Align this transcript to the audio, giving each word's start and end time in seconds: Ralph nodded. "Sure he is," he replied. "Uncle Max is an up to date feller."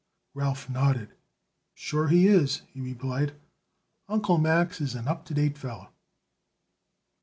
Ralph 0.33 0.67
nodded. 0.67 1.13
"Sure 1.75 2.07
he 2.07 2.25
is," 2.25 2.63
he 2.73 2.81
replied. 2.81 3.35
"Uncle 4.09 4.39
Max 4.39 4.81
is 4.81 4.95
an 4.95 5.07
up 5.07 5.25
to 5.25 5.35
date 5.35 5.59
feller." 5.59 5.89